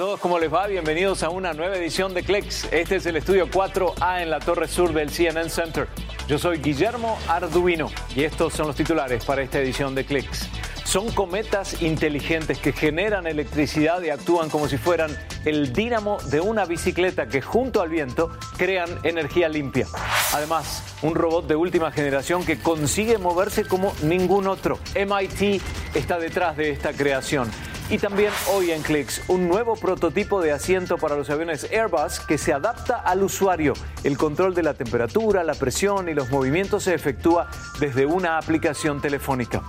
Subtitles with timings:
[0.00, 0.66] todos, ¿cómo les va?
[0.66, 2.72] Bienvenidos a una nueva edición de Clicks.
[2.72, 5.88] Este es el estudio 4A en la torre sur del CNN Center.
[6.26, 10.48] Yo soy Guillermo Arduino y estos son los titulares para esta edición de Clicks.
[10.84, 15.14] Son cometas inteligentes que generan electricidad y actúan como si fueran
[15.44, 19.86] el dínamo de una bicicleta que junto al viento crean energía limpia.
[20.32, 24.78] Además, un robot de última generación que consigue moverse como ningún otro.
[24.94, 25.60] MIT
[25.94, 27.50] está detrás de esta creación.
[27.90, 32.38] Y también hoy en Clicks, un nuevo prototipo de asiento para los aviones Airbus que
[32.38, 33.72] se adapta al usuario.
[34.04, 39.00] El control de la temperatura, la presión y los movimientos se efectúa desde una aplicación
[39.00, 39.64] telefónica.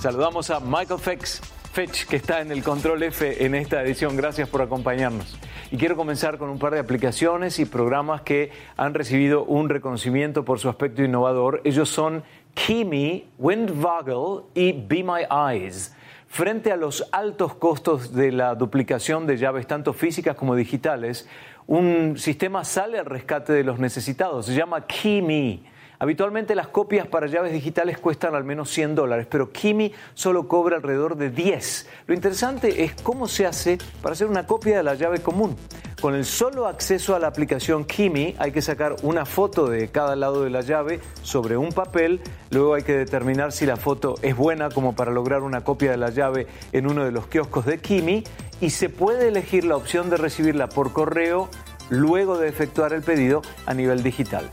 [0.00, 1.40] Saludamos a Michael Fetch,
[1.72, 4.16] Fetch, que está en el control F en esta edición.
[4.16, 5.36] Gracias por acompañarnos.
[5.72, 10.44] Y quiero comenzar con un par de aplicaciones y programas que han recibido un reconocimiento
[10.44, 11.60] por su aspecto innovador.
[11.64, 12.22] Ellos son
[12.54, 15.92] Kimi, Windvogel y Be My Eyes.
[16.28, 21.26] Frente a los altos costos de la duplicación de llaves, tanto físicas como digitales,
[21.66, 24.46] un sistema sale al rescate de los necesitados.
[24.46, 25.64] Se llama Kimi.
[26.00, 30.76] Habitualmente las copias para llaves digitales cuestan al menos 100 dólares, pero Kimi solo cobra
[30.76, 31.88] alrededor de 10.
[32.06, 35.56] Lo interesante es cómo se hace para hacer una copia de la llave común.
[36.00, 40.14] Con el solo acceso a la aplicación Kimi hay que sacar una foto de cada
[40.14, 44.36] lado de la llave sobre un papel, luego hay que determinar si la foto es
[44.36, 47.78] buena como para lograr una copia de la llave en uno de los kioscos de
[47.78, 48.22] Kimi
[48.60, 51.48] y se puede elegir la opción de recibirla por correo
[51.90, 54.48] luego de efectuar el pedido a nivel digital.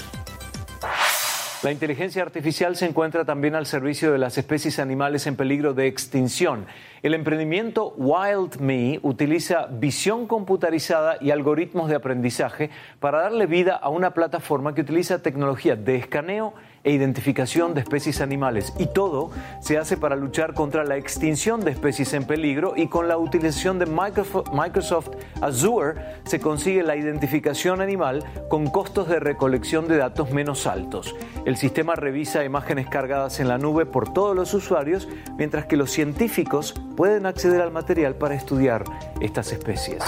[1.66, 5.88] La inteligencia artificial se encuentra también al servicio de las especies animales en peligro de
[5.88, 6.68] extinción.
[7.02, 14.12] El emprendimiento WildMe utiliza visión computarizada y algoritmos de aprendizaje para darle vida a una
[14.12, 16.54] plataforma que utiliza tecnología de escaneo
[16.86, 18.74] e identificación de especies animales.
[18.80, 23.10] Y todo se hace para luchar contra la extinción de especies en peligro y con
[23.10, 25.10] la utilización de Microsoft
[25.42, 31.16] Azure se consigue la identificación animal con costos de recolección de datos menos altos.
[31.46, 35.08] El sistema revisa imágenes cargadas en la nube por todos los usuarios,
[35.38, 38.84] mientras que los científicos pueden acceder al material para estudiar
[39.20, 40.04] estas especies.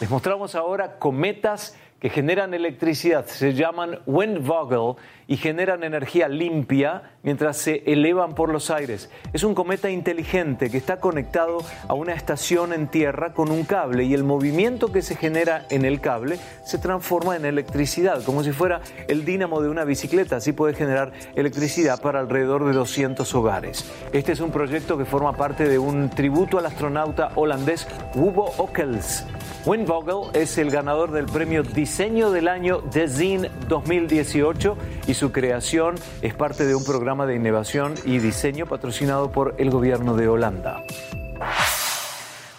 [0.00, 7.56] Les mostramos ahora cometas que generan electricidad, se llaman Windvogel y generan energía limpia mientras
[7.56, 9.10] se elevan por los aires.
[9.32, 11.58] Es un cometa inteligente que está conectado
[11.88, 15.84] a una estación en tierra con un cable y el movimiento que se genera en
[15.84, 20.36] el cable se transforma en electricidad, como si fuera el dínamo de una bicicleta.
[20.36, 23.84] Así puede generar electricidad para alrededor de 200 hogares.
[24.12, 29.24] Este es un proyecto que forma parte de un tributo al astronauta holandés Hugo Ockels.
[29.66, 34.76] Windvogel es el ganador del premio Diseño del Año Design 2018
[35.06, 39.70] y su creación es parte de un programa de innovación y diseño patrocinado por el
[39.70, 40.82] gobierno de Holanda.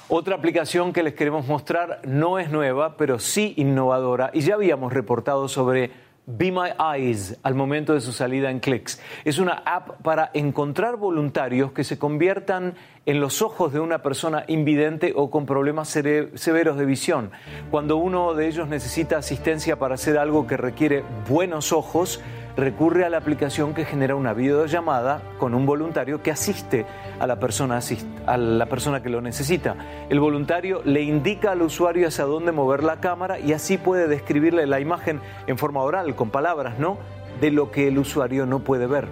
[0.07, 4.91] Otra aplicación que les queremos mostrar no es nueva, pero sí innovadora y ya habíamos
[4.91, 5.91] reportado sobre
[6.25, 9.01] Be My Eyes al momento de su salida en Clicks.
[9.25, 12.75] Es una app para encontrar voluntarios que se conviertan
[13.07, 17.31] en los ojos de una persona invidente o con problemas severos de visión.
[17.71, 22.21] Cuando uno de ellos necesita asistencia para hacer algo que requiere buenos ojos,
[22.59, 26.85] recurre a la aplicación que genera una videollamada con un voluntario que asiste
[27.19, 27.79] a la persona,
[28.25, 29.75] a la persona que lo necesita.
[30.09, 34.67] El voluntario le indica al usuario hacia dónde mover la cámara y así puede describirle
[34.67, 36.97] la imagen en forma oral, con palabras, ¿no?
[37.41, 39.07] De lo que el usuario no puede ver.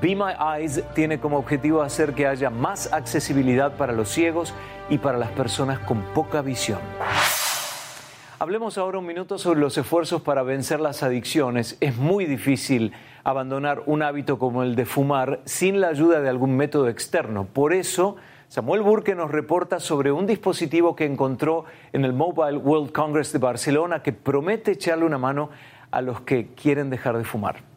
[0.00, 4.52] Be My Eyes tiene como objetivo hacer que haya más accesibilidad para los ciegos
[4.90, 6.78] y para las personas con poca visión.
[8.38, 11.78] Hablemos ahora un minuto sobre los esfuerzos para vencer las adicciones.
[11.80, 12.92] Es muy difícil
[13.24, 17.46] abandonar un hábito como el de fumar sin la ayuda de algún método externo.
[17.46, 18.16] Por eso,
[18.48, 21.64] Samuel Burke nos reporta sobre un dispositivo que encontró
[21.94, 25.48] en el Mobile World Congress de Barcelona que promete echarle una mano
[25.90, 27.75] a los que quieren dejar de fumar.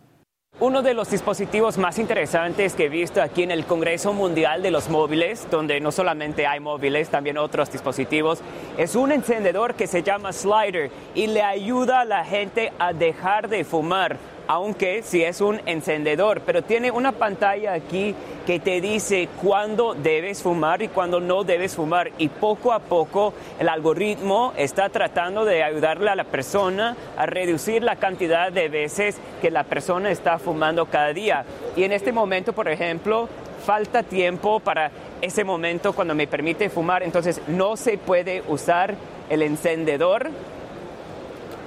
[0.61, 4.71] Uno de los dispositivos más interesantes que he visto aquí en el Congreso Mundial de
[4.71, 8.41] los Móviles, donde no solamente hay móviles, también otros dispositivos,
[8.77, 13.47] es un encendedor que se llama Slider y le ayuda a la gente a dejar
[13.47, 14.17] de fumar
[14.49, 18.15] aunque si es un encendedor, pero tiene una pantalla aquí
[18.47, 22.09] que te dice cuándo debes fumar y cuándo no debes fumar.
[22.17, 27.83] Y poco a poco el algoritmo está tratando de ayudarle a la persona a reducir
[27.83, 31.45] la cantidad de veces que la persona está fumando cada día.
[31.75, 33.29] Y en este momento, por ejemplo,
[33.63, 34.89] falta tiempo para
[35.21, 38.95] ese momento cuando me permite fumar, entonces no se puede usar
[39.29, 40.31] el encendedor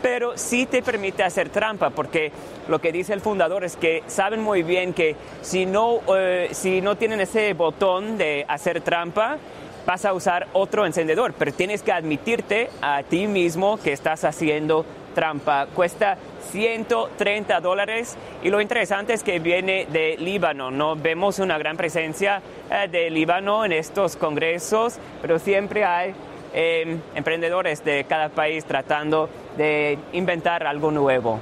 [0.02, 2.32] pero sí te permite hacer trampa, porque
[2.68, 6.80] lo que dice el fundador es que saben muy bien que si no, eh, si
[6.80, 9.38] no tienen ese botón de hacer trampa,
[9.86, 14.84] vas a usar otro encendedor, pero tienes que admitirte a ti mismo que estás haciendo
[15.14, 15.66] trampa.
[15.74, 16.16] Cuesta
[16.50, 20.70] 130 dólares y lo interesante es que viene de Líbano.
[20.70, 26.14] No vemos una gran presencia eh, de Líbano en estos congresos, pero siempre hay
[26.52, 31.40] em, emprendedores de cada país tratando de inventar algo nuevo.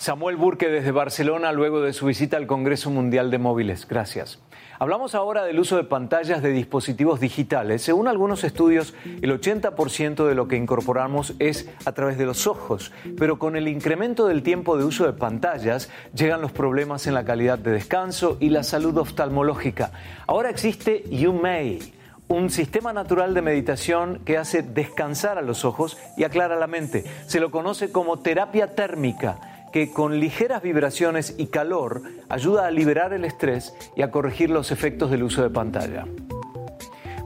[0.00, 3.86] Samuel Burke desde Barcelona luego de su visita al Congreso Mundial de Móviles.
[3.86, 4.38] Gracias.
[4.78, 7.82] Hablamos ahora del uso de pantallas de dispositivos digitales.
[7.82, 12.92] Según algunos estudios, el 80% de lo que incorporamos es a través de los ojos,
[13.18, 17.26] pero con el incremento del tiempo de uso de pantallas llegan los problemas en la
[17.26, 19.92] calidad de descanso y la salud oftalmológica.
[20.26, 21.99] Ahora existe YouMay
[22.30, 27.04] un sistema natural de meditación que hace descansar a los ojos y aclara la mente.
[27.26, 33.12] Se lo conoce como terapia térmica que con ligeras vibraciones y calor ayuda a liberar
[33.12, 36.06] el estrés y a corregir los efectos del uso de pantalla.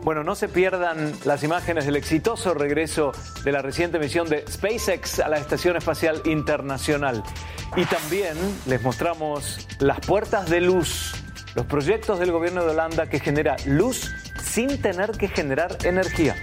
[0.03, 3.13] Bueno, no se pierdan las imágenes del exitoso regreso
[3.45, 7.23] de la reciente misión de SpaceX a la Estación Espacial Internacional.
[7.77, 8.37] Y también
[8.67, 11.15] les mostramos las puertas de luz,
[11.55, 14.11] los proyectos del gobierno de Holanda que genera luz
[14.55, 16.37] sin tener que generar energía.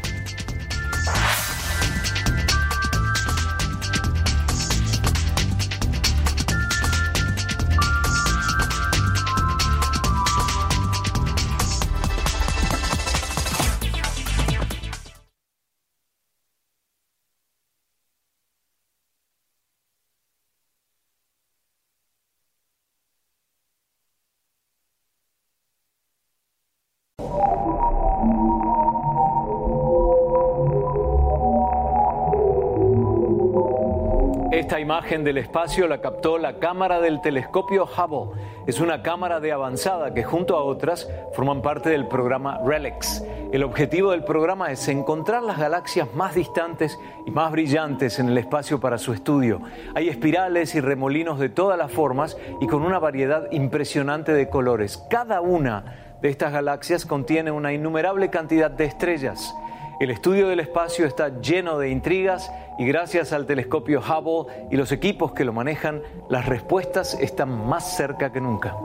[34.61, 38.39] Esta imagen del espacio la captó la cámara del telescopio Hubble.
[38.67, 43.25] Es una cámara de avanzada que junto a otras forman parte del programa RELEX.
[43.51, 48.37] El objetivo del programa es encontrar las galaxias más distantes y más brillantes en el
[48.37, 49.61] espacio para su estudio.
[49.95, 55.03] Hay espirales y remolinos de todas las formas y con una variedad impresionante de colores.
[55.09, 59.55] Cada una de estas galaxias contiene una innumerable cantidad de estrellas.
[60.01, 64.91] El estudio del espacio está lleno de intrigas y gracias al telescopio Hubble y los
[64.91, 68.75] equipos que lo manejan, las respuestas están más cerca que nunca.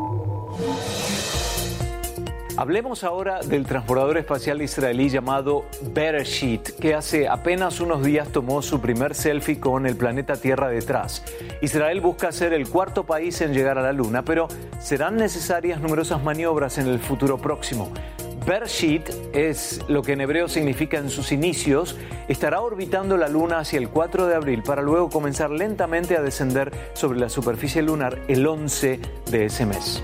[2.59, 5.65] Hablemos ahora del transbordador espacial israelí llamado
[5.95, 11.25] Bereshit, que hace apenas unos días tomó su primer selfie con el planeta Tierra detrás.
[11.63, 14.49] Israel busca ser el cuarto país en llegar a la Luna, pero
[14.79, 17.91] serán necesarias numerosas maniobras en el futuro próximo.
[18.47, 21.97] Bereshit es lo que en hebreo significa en sus inicios,
[22.29, 26.71] estará orbitando la Luna hacia el 4 de abril para luego comenzar lentamente a descender
[26.95, 29.01] sobre la superficie lunar el 11
[29.33, 30.01] de ese mes.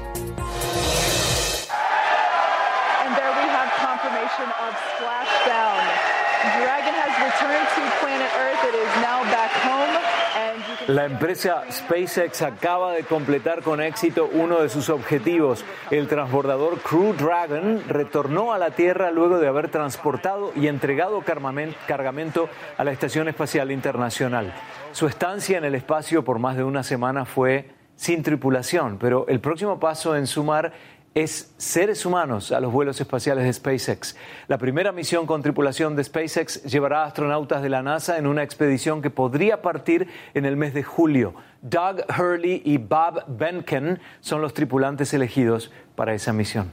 [10.89, 15.65] La empresa SpaceX acaba de completar con éxito uno de sus objetivos.
[15.93, 22.49] El transbordador Crew Dragon retornó a la Tierra luego de haber transportado y entregado cargamento
[22.77, 24.53] a la Estación Espacial Internacional.
[24.91, 29.39] Su estancia en el espacio por más de una semana fue sin tripulación, pero el
[29.39, 30.73] próximo paso en sumar
[31.15, 34.17] es seres humanos a los vuelos espaciales de SpaceX.
[34.49, 38.43] La primera misión con tripulación de SpaceX llevará a astronautas de la NASA en una
[38.43, 41.35] expedición que podría partir en el mes de julio.
[41.61, 46.71] Doug Hurley y Bob Benken son los tripulantes elegidos para esa misión.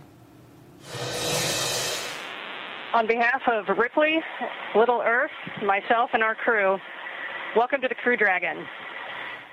[2.91, 4.19] On behalf of Ripley,
[4.73, 5.29] Little Earth,
[5.61, 6.79] myself and our crew,
[7.55, 8.65] welcome to the Crew Dragon.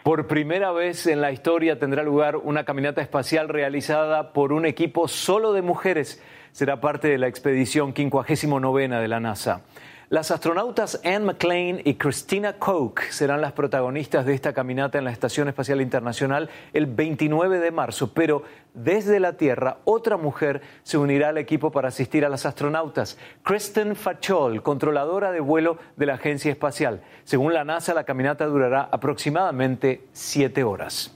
[0.06, 5.08] Por primera vez en la historia tendrá lugar una caminata espacial realizada por un equipo
[5.08, 6.22] solo de mujeres.
[6.52, 9.62] Será parte de la expedición 59 de la NASA.
[10.08, 15.10] Las astronautas Anne McClain y Christina Koch serán las protagonistas de esta caminata en la
[15.10, 21.30] Estación Espacial Internacional el 29 de marzo, pero desde la Tierra otra mujer se unirá
[21.30, 26.52] al equipo para asistir a las astronautas, Kristen Fachol, controladora de vuelo de la Agencia
[26.52, 27.02] Espacial.
[27.24, 31.15] Según la NASA, la caminata durará aproximadamente siete horas.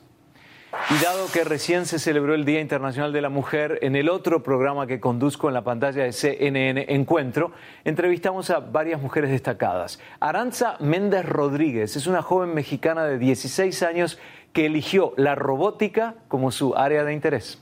[0.91, 4.43] Y dado que recién se celebró el Día Internacional de la Mujer, en el otro
[4.43, 7.53] programa que conduzco en la pantalla de CNN Encuentro,
[7.85, 9.99] entrevistamos a varias mujeres destacadas.
[10.21, 14.19] Aranza Méndez Rodríguez es una joven mexicana de 16 años
[14.53, 17.61] que eligió la robótica como su área de interés.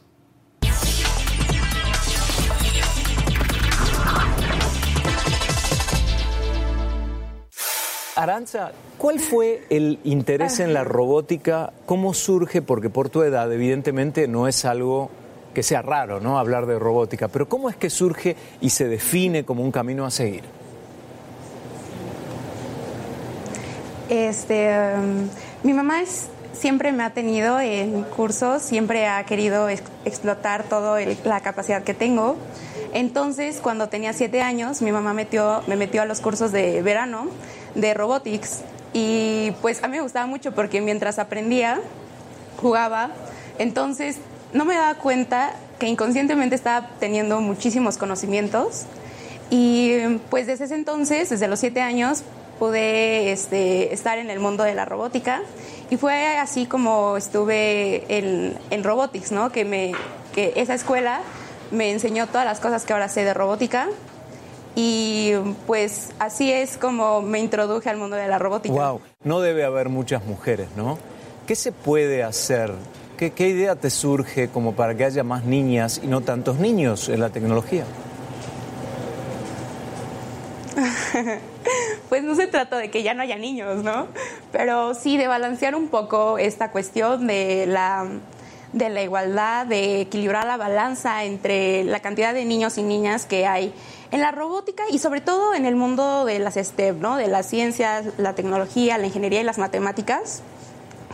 [8.18, 11.72] Aranza, ¿cuál fue el interés en la robótica?
[11.87, 12.62] ¿Cómo surge?
[12.62, 15.08] Porque por tu edad, evidentemente, no es algo
[15.54, 16.37] que sea raro, ¿no?
[16.37, 20.10] Hablar de robótica, pero ¿cómo es que surge y se define como un camino a
[20.10, 20.42] seguir?
[24.08, 25.28] Este, um,
[25.62, 26.26] mi mamá es,
[26.58, 32.36] siempre me ha tenido en cursos, siempre ha querido explotar toda la capacidad que tengo.
[32.92, 37.28] Entonces, cuando tenía siete años, mi mamá metió, me metió a los cursos de verano
[37.74, 38.60] de robotics.
[38.92, 41.80] Y pues a mí me gustaba mucho porque mientras aprendía,
[42.60, 43.10] jugaba,
[43.58, 44.16] entonces
[44.52, 48.84] no me daba cuenta que inconscientemente estaba teniendo muchísimos conocimientos.
[49.50, 52.22] Y pues desde ese entonces, desde los siete años,
[52.58, 55.42] pude este, estar en el mundo de la robótica
[55.90, 59.50] y fue así como estuve en, en robotics, ¿no?
[59.50, 59.92] Que, me,
[60.35, 61.21] que esa escuela
[61.71, 63.88] me enseñó todas las cosas que ahora sé de robótica
[64.75, 65.33] y
[65.66, 68.75] pues así es como me introduje al mundo de la robótica.
[68.75, 70.99] Wow, no debe haber muchas mujeres, ¿no?
[71.47, 72.73] ¿Qué se puede hacer?
[73.16, 77.09] ¿Qué, qué idea te surge como para que haya más niñas y no tantos niños
[77.09, 77.85] en la tecnología?
[82.08, 84.08] pues no se trata de que ya no haya niños, ¿no?
[84.52, 88.06] Pero sí de balancear un poco esta cuestión de la,
[88.72, 93.46] de la igualdad, de equilibrar la balanza entre la cantidad de niños y niñas que
[93.46, 93.72] hay
[94.10, 97.16] en la robótica y sobre todo en el mundo de las STEM, ¿no?
[97.16, 100.42] De las ciencias, la tecnología, la ingeniería y las matemáticas,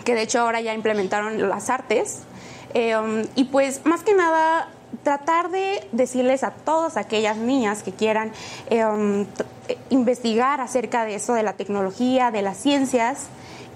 [0.05, 2.21] que de hecho ahora ya implementaron las artes.
[2.75, 2.95] Eh,
[3.37, 4.69] y pues más que nada
[5.05, 8.33] tratar de decirles a todas aquellas niñas que quieran
[8.71, 9.27] eh, um,
[9.91, 13.27] investigar acerca de eso, de la tecnología, de las ciencias.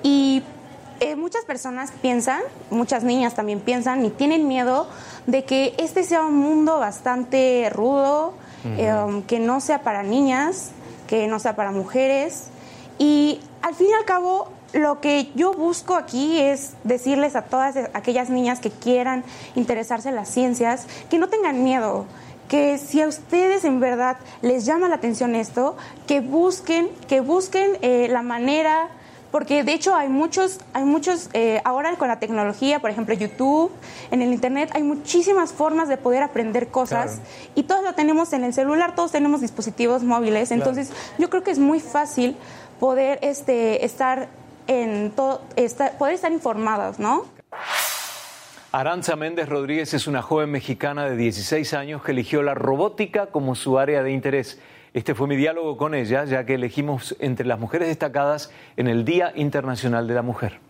[0.02, 0.42] Y
[1.00, 4.88] eh, muchas personas piensan, muchas niñas también piensan y tienen miedo
[5.26, 8.32] de que este sea un mundo bastante rudo,
[8.64, 10.72] eh, um, que no sea para niñas,
[11.06, 12.48] que no sea para mujeres.
[12.98, 17.76] Y al fin y al cabo, lo que yo busco aquí es decirles a todas
[17.94, 22.06] aquellas niñas que quieran interesarse en las ciencias que no tengan miedo,
[22.48, 27.76] que si a ustedes en verdad les llama la atención esto, que busquen, que busquen
[27.82, 28.88] eh, la manera,
[29.30, 33.70] porque de hecho hay muchos, hay muchos, eh, ahora con la tecnología, por ejemplo YouTube,
[34.10, 37.20] en el Internet, hay muchísimas formas de poder aprender cosas
[37.54, 41.50] y todos lo tenemos en el celular, todos tenemos dispositivos móviles, entonces yo creo que
[41.50, 42.36] es muy fácil
[42.80, 44.28] poder este, estar
[44.68, 45.42] en todo,
[45.98, 47.24] poder estar informados, ¿no?
[48.70, 53.54] Aranza Méndez Rodríguez es una joven mexicana de 16 años que eligió la robótica como
[53.54, 54.60] su área de interés.
[54.92, 59.04] Este fue mi diálogo con ella, ya que elegimos entre las mujeres destacadas en el
[59.04, 60.60] Día Internacional de la Mujer.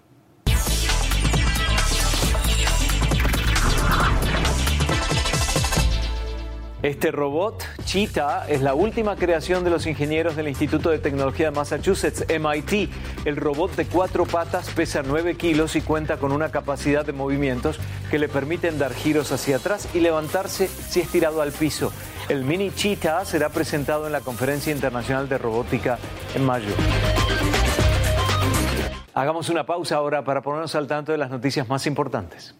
[6.82, 11.56] Este robot, Cheetah, es la última creación de los ingenieros del Instituto de Tecnología de
[11.56, 12.88] Massachusetts, MIT.
[13.24, 17.80] El robot de cuatro patas pesa 9 kilos y cuenta con una capacidad de movimientos
[18.12, 21.92] que le permiten dar giros hacia atrás y levantarse si es tirado al piso.
[22.28, 25.98] El mini Cheetah será presentado en la Conferencia Internacional de Robótica
[26.36, 26.70] en mayo.
[29.14, 32.54] Hagamos una pausa ahora para ponernos al tanto de las noticias más importantes.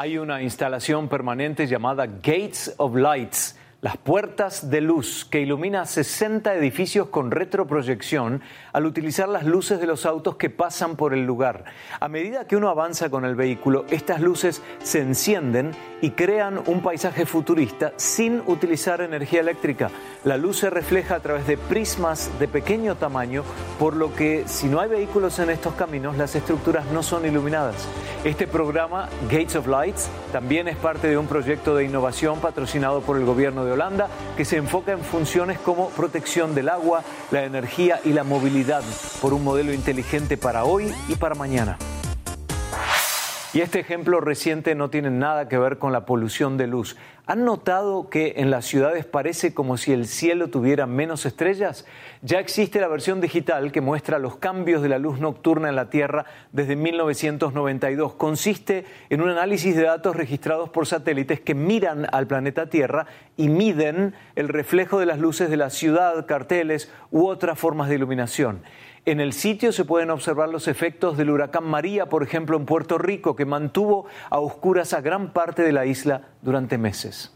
[0.00, 6.54] Hay una instalación permanente llamada Gates of Lights las puertas de luz que ilumina 60
[6.54, 8.42] edificios con retroproyección
[8.74, 11.64] al utilizar las luces de los autos que pasan por el lugar.
[11.98, 15.72] A medida que uno avanza con el vehículo, estas luces se encienden
[16.02, 19.90] y crean un paisaje futurista sin utilizar energía eléctrica.
[20.24, 23.44] La luz se refleja a través de prismas de pequeño tamaño,
[23.78, 27.88] por lo que si no hay vehículos en estos caminos, las estructuras no son iluminadas.
[28.24, 33.16] Este programa, Gates of Lights, también es parte de un proyecto de innovación patrocinado por
[33.16, 38.00] el gobierno de Holanda que se enfoca en funciones como protección del agua, la energía
[38.04, 38.82] y la movilidad
[39.20, 41.78] por un modelo inteligente para hoy y para mañana.
[43.52, 46.96] Y este ejemplo reciente no tiene nada que ver con la polución de luz.
[47.26, 51.84] ¿Han notado que en las ciudades parece como si el cielo tuviera menos estrellas?
[52.22, 55.90] Ya existe la versión digital que muestra los cambios de la luz nocturna en la
[55.90, 58.12] Tierra desde 1992.
[58.14, 63.48] Consiste en un análisis de datos registrados por satélites que miran al planeta Tierra y
[63.48, 68.62] miden el reflejo de las luces de la ciudad, carteles u otras formas de iluminación.
[69.06, 72.98] En el sitio se pueden observar los efectos del huracán María, por ejemplo, en Puerto
[72.98, 77.34] Rico, que mantuvo a oscuras a gran parte de la isla durante meses.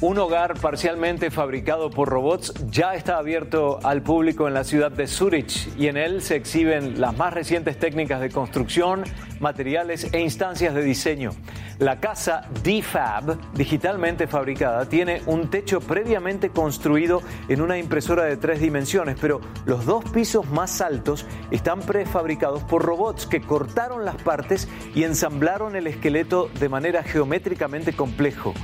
[0.00, 5.08] Un hogar parcialmente fabricado por robots ya está abierto al público en la ciudad de
[5.08, 9.02] Zurich y en él se exhiben las más recientes técnicas de construcción,
[9.40, 11.32] materiales e instancias de diseño.
[11.80, 18.60] La casa DFAB, digitalmente fabricada, tiene un techo previamente construido en una impresora de tres
[18.60, 24.68] dimensiones, pero los dos pisos más altos están prefabricados por robots que cortaron las partes
[24.94, 28.54] y ensamblaron el esqueleto de manera geométricamente complejo.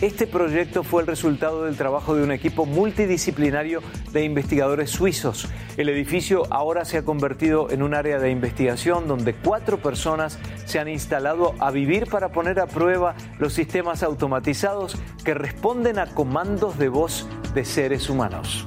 [0.00, 5.46] Este proyecto fue el resultado del trabajo de un equipo multidisciplinario de investigadores suizos.
[5.76, 10.78] El edificio ahora se ha convertido en un área de investigación donde cuatro personas se
[10.78, 16.78] han instalado a vivir para poner a prueba los sistemas automatizados que responden a comandos
[16.78, 18.66] de voz de seres humanos.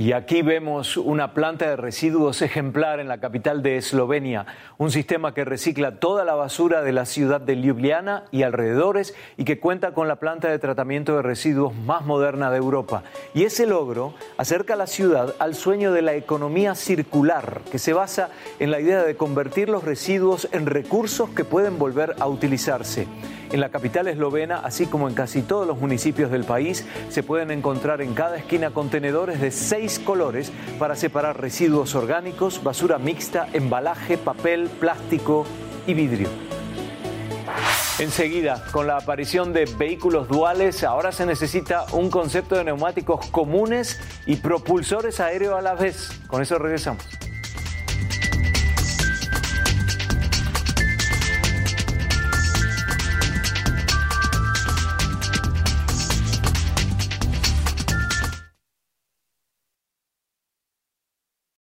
[0.00, 4.46] Y aquí vemos una planta de residuos ejemplar en la capital de Eslovenia,
[4.78, 9.44] un sistema que recicla toda la basura de la ciudad de Ljubljana y alrededores y
[9.44, 13.02] que cuenta con la planta de tratamiento de residuos más moderna de Europa.
[13.34, 17.92] Y ese logro acerca a la ciudad al sueño de la economía circular, que se
[17.92, 23.06] basa en la idea de convertir los residuos en recursos que pueden volver a utilizarse.
[23.52, 27.50] En la capital eslovena, así como en casi todos los municipios del país, se pueden
[27.50, 29.50] encontrar en cada esquina contenedores de
[29.98, 35.46] colores para separar residuos orgánicos, basura mixta, embalaje, papel, plástico
[35.86, 36.28] y vidrio.
[37.98, 44.00] Enseguida, con la aparición de vehículos duales, ahora se necesita un concepto de neumáticos comunes
[44.24, 46.10] y propulsores aéreos a la vez.
[46.26, 47.04] Con eso regresamos.